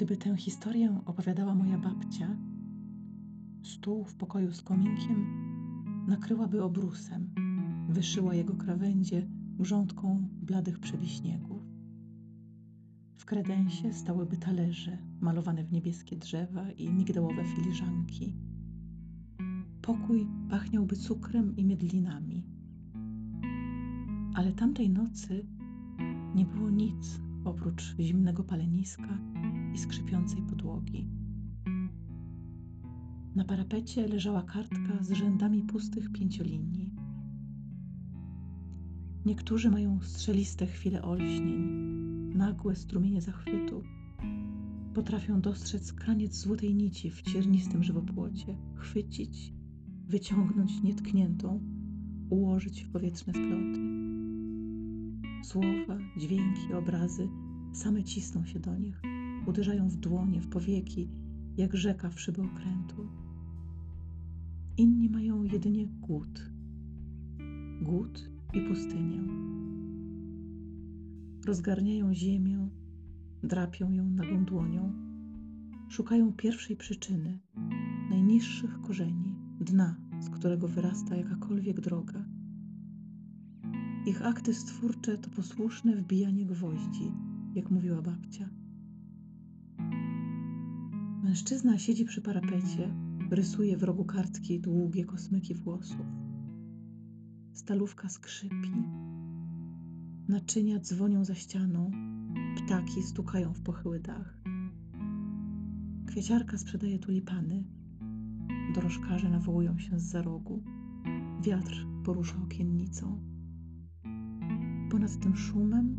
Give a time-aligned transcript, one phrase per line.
[0.00, 2.36] Gdyby tę historię opowiadała moja babcia,
[3.62, 5.26] stół w pokoju z kominkiem
[6.08, 7.30] nakryłaby obrusem,
[7.88, 9.26] wyszyła jego krawędzie
[9.58, 11.62] grządką bladych przewiśniegów.
[13.16, 18.36] W kredensie stałyby talerze malowane w niebieskie drzewa i migdałowe filiżanki.
[19.82, 22.44] Pokój pachniałby cukrem i miedlinami.
[24.34, 25.46] Ale tamtej nocy
[26.34, 29.18] nie było nic oprócz zimnego paleniska
[29.74, 31.08] i skrzypiącej podłogi.
[33.34, 36.94] Na parapecie leżała kartka z rzędami pustych pięciolinii.
[39.26, 41.60] Niektórzy mają strzeliste chwile olśnień,
[42.34, 43.82] nagłe strumienie zachwytu.
[44.94, 49.52] Potrafią dostrzec kraniec złotej nici w ciernistym żywopłocie, chwycić,
[50.06, 51.60] wyciągnąć nietkniętą,
[52.30, 53.80] ułożyć w powietrzne sploty.
[55.42, 57.28] Słowa, dźwięki, obrazy
[57.72, 59.02] same cisną się do nich,
[59.46, 61.08] uderzają w dłonie, w powieki,
[61.56, 63.08] jak rzeka w szyby okrętu.
[64.76, 66.50] Inni mają jedynie głód.
[67.82, 69.22] Głód i pustynię.
[71.46, 72.68] Rozgarniają ziemię,
[73.42, 74.92] drapią ją nagą dłonią,
[75.88, 77.38] szukają pierwszej przyczyny,
[78.10, 82.24] najniższych korzeni, dna, z którego wyrasta jakakolwiek droga.
[84.10, 87.12] Ich akty stwórcze to posłuszne wbijanie gwoździ,
[87.54, 88.48] jak mówiła babcia.
[91.22, 92.94] Mężczyzna siedzi przy parapecie,
[93.30, 96.06] rysuje w rogu kartki długie kosmyki włosów.
[97.52, 98.72] Stalówka skrzypi.
[100.28, 101.90] Naczynia dzwonią za ścianą,
[102.56, 104.42] ptaki stukają w pochyły dach.
[106.06, 107.64] Kwieciarka sprzedaje tulipany.
[108.74, 110.62] Dorożkarze nawołują się z za rogu.
[111.42, 113.39] Wiatr porusza okiennicą.
[114.90, 115.96] Ponad tym szumem,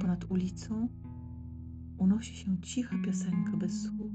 [0.00, 0.88] ponad ulicą,
[1.98, 4.12] unosi się cicha piosenka bez słów.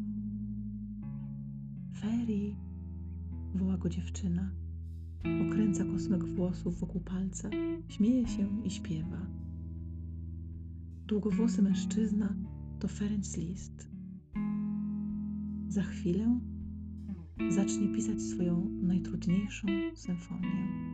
[1.94, 2.56] Feri,
[3.56, 4.52] woła go dziewczyna.
[5.48, 7.50] Okręca kosmyk włosów wokół palca,
[7.88, 9.26] śmieje się i śpiewa.
[11.08, 12.36] Długowłosy mężczyzna
[12.80, 13.90] to Ferenc Liszt.
[15.68, 16.40] Za chwilę
[17.50, 20.90] zacznie pisać swoją najtrudniejszą symfonię.